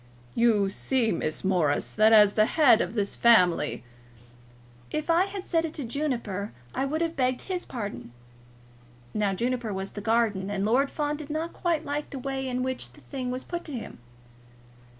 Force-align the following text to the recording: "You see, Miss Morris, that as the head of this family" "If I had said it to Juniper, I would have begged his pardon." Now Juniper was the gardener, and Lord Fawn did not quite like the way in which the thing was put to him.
"You 0.33 0.71
see, 0.71 1.11
Miss 1.11 1.43
Morris, 1.43 1.93
that 1.93 2.11
as 2.11 2.33
the 2.33 2.47
head 2.47 2.81
of 2.81 2.95
this 2.95 3.15
family" 3.15 3.83
"If 4.91 5.11
I 5.11 5.25
had 5.25 5.45
said 5.45 5.63
it 5.63 5.75
to 5.75 5.83
Juniper, 5.83 6.51
I 6.73 6.85
would 6.85 7.01
have 7.01 7.15
begged 7.15 7.43
his 7.43 7.67
pardon." 7.67 8.11
Now 9.13 9.35
Juniper 9.35 9.71
was 9.71 9.91
the 9.91 10.01
gardener, 10.01 10.51
and 10.51 10.65
Lord 10.65 10.89
Fawn 10.89 11.17
did 11.17 11.29
not 11.29 11.53
quite 11.53 11.85
like 11.85 12.09
the 12.09 12.17
way 12.17 12.47
in 12.47 12.63
which 12.63 12.93
the 12.93 13.01
thing 13.01 13.29
was 13.29 13.43
put 13.43 13.63
to 13.65 13.73
him. 13.73 13.99